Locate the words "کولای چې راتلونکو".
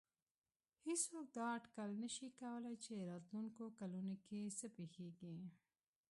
2.39-3.63